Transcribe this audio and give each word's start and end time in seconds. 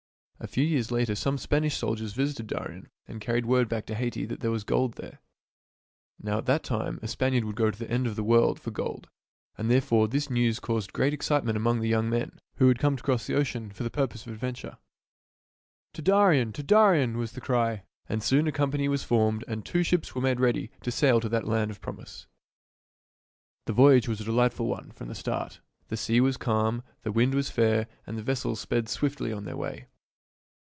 A 0.43 0.47
few 0.47 0.63
years 0.63 0.89
later 0.89 1.13
some 1.13 1.37
Spanish 1.37 1.77
sailors 1.77 2.13
visited 2.13 2.47
Darien 2.47 2.89
and 3.07 3.21
carried 3.21 3.45
word 3.45 3.69
back 3.69 3.85
to 3.85 3.93
Haiti 3.93 4.25
that 4.25 4.39
there 4.39 4.49
was 4.49 4.63
gold 4.63 4.95
there. 4.95 5.19
Now 6.19 6.39
at 6.39 6.47
that 6.47 6.63
time 6.63 6.97
a 7.03 7.07
Spaniard 7.07 7.43
would 7.43 7.55
go 7.55 7.69
to 7.69 7.77
the 7.77 7.91
end 7.91 8.07
of 8.07 8.15
the 8.15 8.23
world 8.23 8.59
for 8.59 8.71
gold, 8.71 9.07
and 9.55 9.69
therefore 9.69 10.07
this 10.07 10.31
news 10.31 10.59
caused 10.59 10.93
great 10.93 11.13
excite 11.13 11.43
ment 11.43 11.57
among 11.57 11.79
the 11.79 11.87
young 11.89 12.09
men 12.09 12.39
who 12.55 12.69
had 12.69 12.79
come 12.79 12.95
across 12.95 13.27
the 13.27 13.35
ocean 13.35 13.69
for 13.69 13.83
the 13.83 13.91
purpose 13.91 14.25
of 14.25 14.33
adventure. 14.33 14.69
"UPON 14.69 14.79
A 14.79 14.79
PEAK 14.79 15.99
IN 15.99 16.03
DARIEN" 16.05 16.39
II" 16.39 16.51
To 16.53 16.53
Darien! 16.53 16.53
to 16.53 16.63
Darien!" 16.63 17.17
was 17.19 17.31
the 17.33 17.39
cry; 17.41 17.83
and 18.09 18.23
soon 18.23 18.47
a 18.47 18.51
company 18.51 18.87
was 18.87 19.03
formed 19.03 19.45
and 19.47 19.63
two 19.63 19.83
ships 19.83 20.15
were 20.15 20.21
made 20.21 20.39
ready 20.39 20.71
to 20.81 20.89
sail 20.89 21.19
to 21.19 21.29
that 21.29 21.47
land 21.47 21.69
of 21.69 21.81
promise. 21.81 22.25
The 23.67 23.73
voyage 23.73 24.07
was 24.07 24.19
a 24.19 24.23
delightful 24.25 24.65
one 24.65 24.89
from 24.93 25.07
the 25.07 25.13
start. 25.13 25.59
The 25.89 25.97
sea 25.97 26.19
was 26.19 26.37
calm, 26.37 26.81
the 27.03 27.11
wind 27.11 27.35
was 27.35 27.51
fair, 27.51 27.85
and 28.07 28.17
the 28.17 28.23
vessels 28.23 28.59
sped 28.59 28.89
swiftly 28.89 29.31
on 29.31 29.45
their 29.45 29.55
way. 29.55 29.85